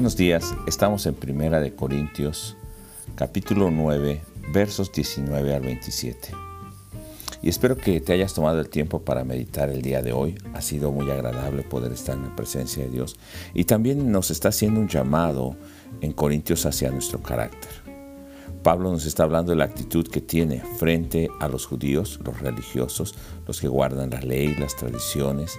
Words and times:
Buenos 0.00 0.16
días, 0.16 0.54
estamos 0.66 1.04
en 1.04 1.14
Primera 1.14 1.60
de 1.60 1.74
Corintios, 1.74 2.56
capítulo 3.16 3.70
9, 3.70 4.22
versos 4.50 4.90
19 4.90 5.54
al 5.54 5.60
27. 5.60 6.30
Y 7.42 7.50
espero 7.50 7.76
que 7.76 8.00
te 8.00 8.14
hayas 8.14 8.32
tomado 8.32 8.60
el 8.60 8.70
tiempo 8.70 9.02
para 9.02 9.24
meditar 9.24 9.68
el 9.68 9.82
día 9.82 10.00
de 10.00 10.14
hoy. 10.14 10.38
Ha 10.54 10.62
sido 10.62 10.90
muy 10.90 11.10
agradable 11.10 11.64
poder 11.64 11.92
estar 11.92 12.16
en 12.16 12.22
la 12.22 12.34
presencia 12.34 12.82
de 12.82 12.88
Dios. 12.88 13.18
Y 13.52 13.64
también 13.64 14.10
nos 14.10 14.30
está 14.30 14.48
haciendo 14.48 14.80
un 14.80 14.88
llamado 14.88 15.54
en 16.00 16.14
Corintios 16.14 16.64
hacia 16.64 16.90
nuestro 16.90 17.20
carácter. 17.22 17.70
Pablo 18.62 18.90
nos 18.90 19.04
está 19.04 19.24
hablando 19.24 19.50
de 19.50 19.58
la 19.58 19.64
actitud 19.64 20.08
que 20.08 20.22
tiene 20.22 20.62
frente 20.78 21.28
a 21.40 21.48
los 21.48 21.66
judíos, 21.66 22.18
los 22.24 22.40
religiosos, 22.40 23.16
los 23.46 23.60
que 23.60 23.68
guardan 23.68 24.08
la 24.08 24.22
ley, 24.22 24.54
las 24.54 24.76
tradiciones, 24.76 25.58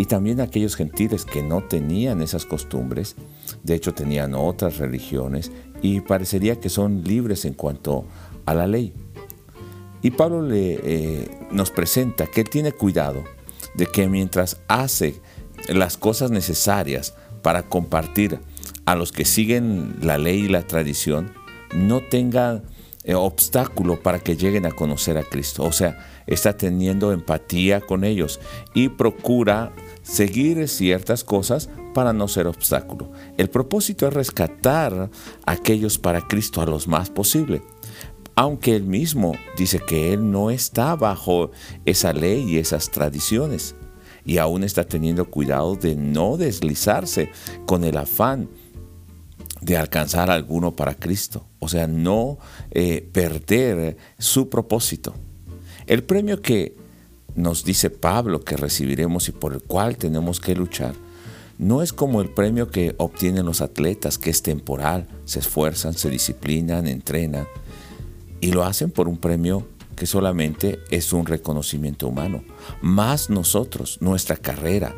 y 0.00 0.06
también 0.06 0.40
aquellos 0.40 0.76
gentiles 0.76 1.26
que 1.26 1.42
no 1.42 1.62
tenían 1.62 2.22
esas 2.22 2.46
costumbres, 2.46 3.16
de 3.62 3.74
hecho 3.74 3.92
tenían 3.92 4.34
otras 4.34 4.78
religiones 4.78 5.52
y 5.82 6.00
parecería 6.00 6.58
que 6.58 6.70
son 6.70 7.04
libres 7.04 7.44
en 7.44 7.52
cuanto 7.52 8.06
a 8.46 8.54
la 8.54 8.66
ley. 8.66 8.94
Y 10.00 10.12
Pablo 10.12 10.40
le, 10.40 10.80
eh, 10.82 11.30
nos 11.50 11.70
presenta 11.70 12.26
que 12.26 12.44
tiene 12.44 12.72
cuidado 12.72 13.24
de 13.74 13.84
que 13.84 14.08
mientras 14.08 14.62
hace 14.68 15.20
las 15.68 15.98
cosas 15.98 16.30
necesarias 16.30 17.12
para 17.42 17.64
compartir 17.64 18.38
a 18.86 18.96
los 18.96 19.12
que 19.12 19.26
siguen 19.26 19.96
la 20.00 20.16
ley 20.16 20.44
y 20.44 20.48
la 20.48 20.66
tradición, 20.66 21.34
no 21.74 22.00
tenga 22.00 22.62
obstáculo 23.14 24.02
para 24.02 24.20
que 24.20 24.36
lleguen 24.36 24.66
a 24.66 24.72
conocer 24.72 25.18
a 25.18 25.24
Cristo. 25.24 25.64
O 25.64 25.72
sea, 25.72 26.22
está 26.26 26.56
teniendo 26.56 27.12
empatía 27.12 27.80
con 27.80 28.04
ellos 28.04 28.40
y 28.74 28.88
procura 28.88 29.72
seguir 30.02 30.68
ciertas 30.68 31.24
cosas 31.24 31.70
para 31.94 32.12
no 32.12 32.28
ser 32.28 32.46
obstáculo. 32.46 33.10
El 33.36 33.50
propósito 33.50 34.06
es 34.06 34.14
rescatar 34.14 35.10
a 35.46 35.52
aquellos 35.52 35.98
para 35.98 36.26
Cristo 36.26 36.60
a 36.60 36.66
los 36.66 36.86
más 36.88 37.10
posible 37.10 37.62
aunque 38.40 38.74
él 38.74 38.84
mismo 38.84 39.34
dice 39.58 39.80
que 39.80 40.14
él 40.14 40.30
no 40.30 40.50
está 40.50 40.96
bajo 40.96 41.50
esa 41.84 42.14
ley 42.14 42.42
y 42.48 42.56
esas 42.56 42.90
tradiciones, 42.90 43.74
y 44.24 44.38
aún 44.38 44.64
está 44.64 44.84
teniendo 44.84 45.26
cuidado 45.26 45.76
de 45.76 45.94
no 45.94 46.38
deslizarse 46.38 47.30
con 47.66 47.84
el 47.84 47.98
afán 47.98 48.48
de 49.60 49.76
alcanzar 49.76 50.30
alguno 50.30 50.74
para 50.74 50.94
Cristo, 50.94 51.46
o 51.58 51.68
sea, 51.68 51.86
no 51.86 52.38
eh, 52.70 53.08
perder 53.12 53.96
su 54.18 54.48
propósito. 54.48 55.14
El 55.86 56.02
premio 56.04 56.40
que 56.40 56.76
nos 57.34 57.64
dice 57.64 57.90
Pablo 57.90 58.40
que 58.40 58.56
recibiremos 58.56 59.28
y 59.28 59.32
por 59.32 59.52
el 59.52 59.62
cual 59.62 59.96
tenemos 59.96 60.40
que 60.40 60.54
luchar, 60.54 60.94
no 61.58 61.82
es 61.82 61.92
como 61.92 62.22
el 62.22 62.30
premio 62.30 62.70
que 62.70 62.94
obtienen 62.96 63.44
los 63.44 63.60
atletas, 63.60 64.16
que 64.16 64.30
es 64.30 64.42
temporal, 64.42 65.06
se 65.26 65.40
esfuerzan, 65.40 65.92
se 65.92 66.08
disciplinan, 66.08 66.86
entrenan, 66.86 67.46
y 68.40 68.52
lo 68.52 68.64
hacen 68.64 68.90
por 68.90 69.08
un 69.08 69.18
premio 69.18 69.66
que 69.96 70.06
solamente 70.06 70.80
es 70.90 71.12
un 71.12 71.26
reconocimiento 71.26 72.08
humano. 72.08 72.42
Más 72.80 73.30
nosotros, 73.30 73.98
nuestra 74.00 74.36
carrera, 74.36 74.94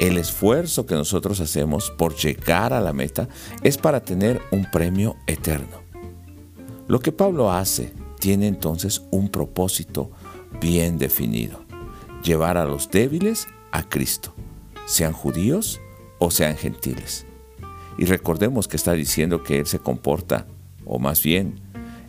el 0.00 0.18
esfuerzo 0.18 0.86
que 0.86 0.94
nosotros 0.94 1.40
hacemos 1.40 1.90
por 1.90 2.14
llegar 2.14 2.72
a 2.72 2.80
la 2.80 2.92
meta 2.92 3.28
es 3.62 3.76
para 3.78 4.00
tener 4.00 4.40
un 4.50 4.70
premio 4.70 5.16
eterno. 5.26 5.82
Lo 6.88 7.00
que 7.00 7.12
Pablo 7.12 7.52
hace 7.52 7.92
tiene 8.18 8.46
entonces 8.46 9.02
un 9.10 9.28
propósito 9.28 10.10
bien 10.60 10.98
definido. 10.98 11.64
Llevar 12.22 12.56
a 12.56 12.64
los 12.64 12.90
débiles 12.90 13.46
a 13.72 13.82
Cristo, 13.88 14.34
sean 14.86 15.12
judíos 15.12 15.80
o 16.18 16.30
sean 16.30 16.56
gentiles. 16.56 17.26
Y 17.98 18.04
recordemos 18.04 18.68
que 18.68 18.76
está 18.76 18.92
diciendo 18.92 19.42
que 19.42 19.58
Él 19.58 19.66
se 19.66 19.78
comporta, 19.78 20.46
o 20.84 20.98
más 20.98 21.22
bien, 21.22 21.60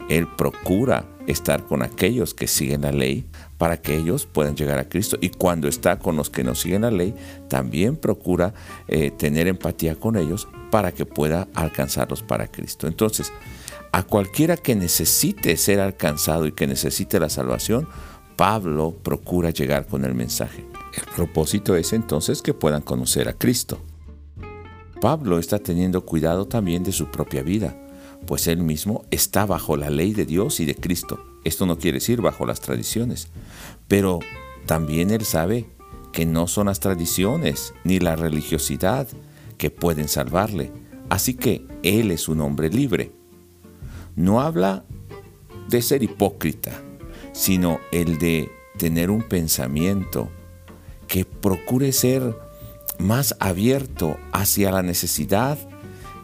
él 0.10 0.28
procura 0.28 1.06
estar 1.28 1.66
con 1.66 1.84
aquellos 1.84 2.34
que 2.34 2.48
siguen 2.48 2.82
la 2.82 2.92
ley 2.92 3.28
para 3.58 3.78
que 3.82 3.96
ellos 3.96 4.26
puedan 4.26 4.56
llegar 4.56 4.80
a 4.80 4.90
Cristo. 4.90 5.18
Y 5.22 5.30
cuando 5.30 5.68
está 5.68 6.00
con 6.00 6.16
los 6.16 6.30
que 6.30 6.44
no 6.44 6.56
siguen 6.56 6.82
la 6.82 6.92
ley, 6.92 7.14
también 7.50 7.98
procura 7.98 8.54
eh, 8.88 9.12
tener 9.12 9.48
empatía 9.48 9.96
con 9.96 10.16
ellos 10.16 10.48
para 10.72 10.94
que 10.94 11.06
pueda 11.06 11.48
alcanzarlos 11.54 12.24
para 12.24 12.48
Cristo. 12.48 12.88
Entonces, 12.88 13.32
a 13.92 14.04
cualquiera 14.04 14.58
que 14.58 14.76
necesite 14.76 15.56
ser 15.58 15.80
alcanzado 15.80 16.48
y 16.48 16.54
que 16.54 16.66
necesite 16.66 17.20
la 17.20 17.30
salvación, 17.30 17.88
Pablo 18.36 18.96
procura 19.04 19.50
llegar 19.50 19.88
con 19.88 20.06
el 20.06 20.16
mensaje. 20.16 20.66
El 20.94 21.04
propósito 21.16 21.76
es 21.76 21.94
entonces 21.94 22.42
que 22.42 22.54
puedan 22.54 22.82
conocer 22.82 23.28
a 23.28 23.34
Cristo. 23.34 23.80
Pablo 25.02 25.40
está 25.40 25.60
teniendo 25.60 26.06
cuidado 26.06 26.48
también 26.48 26.84
de 26.84 26.92
su 26.92 27.08
propia 27.08 27.44
vida 27.44 27.76
pues 28.26 28.48
él 28.48 28.60
mismo 28.60 29.06
está 29.12 29.46
bajo 29.46 29.78
la 29.78 29.90
ley 29.90 30.14
de 30.14 30.26
Dios 30.26 30.60
y 30.60 30.66
de 30.66 30.76
Cristo. 30.76 31.20
Esto 31.44 31.66
no 31.66 31.78
quiere 31.78 31.98
decir 31.98 32.22
bajo 32.22 32.46
las 32.46 32.60
tradiciones, 32.60 33.30
pero 33.88 34.20
también 34.66 35.12
él 35.12 35.24
sabe 35.24 35.70
que 36.12 36.26
no 36.26 36.48
son 36.48 36.68
las 36.68 36.80
tradiciones 36.80 37.74
ni 37.84 38.00
la 38.00 38.16
religiosidad 38.16 39.08
que 39.58 39.70
pueden 39.70 40.08
salvarle. 40.08 40.72
Así 41.10 41.36
que 41.36 41.66
él 41.84 42.12
es 42.12 42.28
un 42.28 42.42
hombre 42.42 42.70
libre. 42.70 43.12
No 44.16 44.42
habla 44.42 44.84
de 45.70 45.82
ser 45.82 46.04
hipócrita, 46.04 46.82
sino 47.34 47.80
el 47.92 48.18
de 48.18 48.52
tener 48.78 49.10
un 49.10 49.24
pensamiento 49.24 50.30
que 51.08 51.24
procure 51.24 51.92
ser 51.92 52.36
más 53.00 53.36
abierto 53.40 54.18
hacia 54.32 54.72
la 54.72 54.82
necesidad 54.82 55.58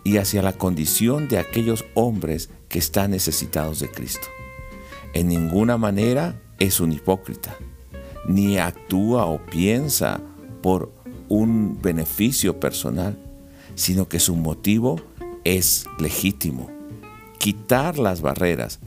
y 0.03 0.17
hacia 0.17 0.41
la 0.41 0.53
condición 0.53 1.27
de 1.27 1.37
aquellos 1.37 1.85
hombres 1.93 2.49
que 2.67 2.79
están 2.79 3.11
necesitados 3.11 3.79
de 3.79 3.89
Cristo. 3.89 4.27
En 5.13 5.27
ninguna 5.27 5.77
manera 5.77 6.41
es 6.59 6.79
un 6.79 6.91
hipócrita, 6.91 7.55
ni 8.27 8.57
actúa 8.57 9.25
o 9.25 9.39
piensa 9.45 10.21
por 10.61 10.91
un 11.29 11.81
beneficio 11.81 12.59
personal, 12.59 13.17
sino 13.75 14.07
que 14.07 14.19
su 14.19 14.35
motivo 14.35 14.99
es 15.43 15.85
legítimo, 15.99 16.69
quitar 17.37 17.97
las 17.97 18.21
barreras 18.21 18.79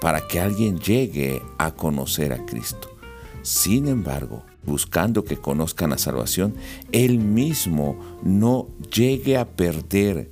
para 0.00 0.26
que 0.26 0.40
alguien 0.40 0.78
llegue 0.78 1.42
a 1.58 1.72
conocer 1.72 2.32
a 2.32 2.44
Cristo. 2.46 2.96
Sin 3.42 3.86
embargo, 3.88 4.44
buscando 4.64 5.24
que 5.24 5.36
conozcan 5.36 5.90
la 5.90 5.98
salvación, 5.98 6.54
él 6.92 7.18
mismo 7.18 7.98
no 8.22 8.68
llegue 8.94 9.36
a 9.36 9.48
perder 9.48 10.30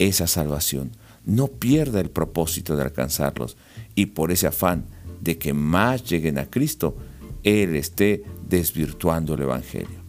esa 0.00 0.26
salvación, 0.26 0.92
no 1.24 1.46
pierda 1.46 2.00
el 2.00 2.10
propósito 2.10 2.74
de 2.74 2.82
alcanzarlos 2.82 3.56
y 3.94 4.06
por 4.06 4.32
ese 4.32 4.46
afán 4.46 4.86
de 5.20 5.38
que 5.38 5.52
más 5.52 6.04
lleguen 6.04 6.38
a 6.38 6.46
Cristo, 6.46 6.96
Él 7.44 7.76
esté 7.76 8.24
desvirtuando 8.48 9.34
el 9.34 9.42
Evangelio. 9.42 10.00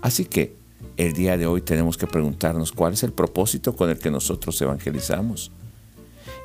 Así 0.00 0.24
que 0.24 0.54
el 0.96 1.12
día 1.12 1.36
de 1.36 1.46
hoy 1.46 1.60
tenemos 1.60 1.98
que 1.98 2.06
preguntarnos 2.06 2.70
cuál 2.70 2.92
es 2.92 3.02
el 3.02 3.12
propósito 3.12 3.74
con 3.74 3.90
el 3.90 3.98
que 3.98 4.10
nosotros 4.10 4.60
evangelizamos. 4.62 5.50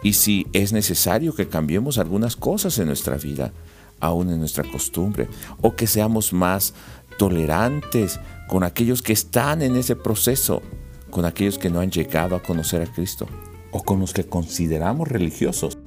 Y 0.02 0.14
si 0.14 0.48
es 0.54 0.74
necesario 0.74 1.36
que 1.36 1.48
cambiemos 1.48 2.00
algunas 2.00 2.36
cosas 2.36 2.80
en 2.80 2.88
nuestra 2.88 3.18
vida, 3.18 3.54
aún 4.00 4.32
en 4.32 4.40
nuestra 4.40 4.64
costumbre, 4.64 5.28
o 5.62 5.76
que 5.76 5.86
seamos 5.86 6.34
más 6.34 6.74
tolerantes 7.20 8.20
con 8.48 8.64
aquellos 8.64 9.04
que 9.04 9.14
están 9.14 9.62
en 9.62 9.76
ese 9.76 9.96
proceso 9.96 10.64
con 11.10 11.26
aquellos 11.26 11.58
que 11.58 11.70
no 11.70 11.80
han 11.80 11.92
llegado 11.92 12.36
a 12.36 12.44
conocer 12.44 12.82
a 12.82 12.92
Cristo 12.92 13.28
o 13.72 13.84
con 13.84 14.00
los 14.00 14.14
que 14.14 14.26
consideramos 14.26 15.08
religiosos. 15.08 15.78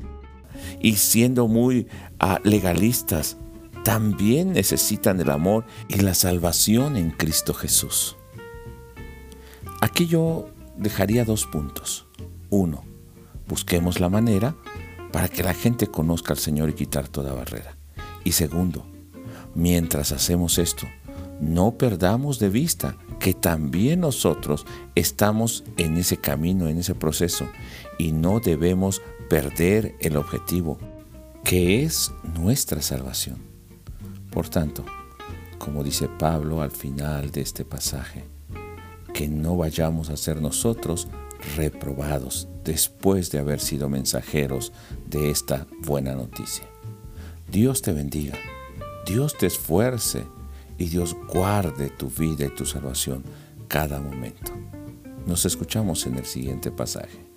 Y 0.80 0.96
siendo 0.96 1.48
muy 1.48 1.86
ah, 2.18 2.40
legalistas, 2.44 3.36
también 3.84 4.52
necesitan 4.52 5.20
el 5.20 5.30
amor 5.30 5.64
y 5.88 6.00
la 6.00 6.14
salvación 6.14 6.96
en 6.96 7.10
Cristo 7.10 7.52
Jesús. 7.54 8.16
Aquí 9.80 10.06
yo 10.06 10.48
dejaría 10.76 11.25
dos 11.25 11.46
puntos. 11.46 12.06
Uno, 12.50 12.84
busquemos 13.48 13.98
la 13.98 14.08
manera 14.08 14.54
para 15.10 15.28
que 15.28 15.42
la 15.42 15.54
gente 15.54 15.88
conozca 15.88 16.32
al 16.32 16.38
Señor 16.38 16.70
y 16.70 16.75
quitar 16.75 17.08
toda 17.08 17.34
barrera. 17.34 17.76
Y 18.25 18.32
segundo, 18.32 18.86
mientras 19.54 20.12
hacemos 20.12 20.58
esto, 20.58 20.86
no 21.40 21.72
perdamos 21.72 22.38
de 22.38 22.48
vista 22.48 22.96
que 23.22 23.34
también 23.34 24.00
nosotros 24.00 24.66
estamos 24.96 25.62
en 25.76 25.96
ese 25.96 26.16
camino, 26.16 26.66
en 26.66 26.78
ese 26.78 26.96
proceso, 26.96 27.48
y 27.96 28.10
no 28.10 28.40
debemos 28.40 29.00
perder 29.30 29.94
el 30.00 30.16
objetivo, 30.16 30.76
que 31.44 31.84
es 31.84 32.10
nuestra 32.34 32.82
salvación. 32.82 33.36
Por 34.32 34.48
tanto, 34.48 34.84
como 35.58 35.84
dice 35.84 36.08
Pablo 36.08 36.62
al 36.62 36.72
final 36.72 37.30
de 37.30 37.42
este 37.42 37.64
pasaje, 37.64 38.24
que 39.14 39.28
no 39.28 39.56
vayamos 39.56 40.10
a 40.10 40.16
ser 40.16 40.42
nosotros 40.42 41.06
reprobados 41.56 42.48
después 42.64 43.30
de 43.30 43.38
haber 43.38 43.60
sido 43.60 43.88
mensajeros 43.88 44.72
de 45.06 45.30
esta 45.30 45.68
buena 45.82 46.16
noticia. 46.16 46.64
Dios 47.48 47.82
te 47.82 47.92
bendiga, 47.92 48.36
Dios 49.06 49.38
te 49.38 49.46
esfuerce 49.46 50.25
y 50.78 50.86
Dios 50.86 51.16
guarde 51.32 51.90
tu 51.90 52.08
vida 52.08 52.46
y 52.46 52.54
tu 52.54 52.66
salvación 52.66 53.22
cada 53.69 54.00
momento. 54.00 54.52
Nos 55.26 55.44
escuchamos 55.44 56.06
en 56.06 56.16
el 56.16 56.24
siguiente 56.24 56.70
pasaje. 56.70 57.31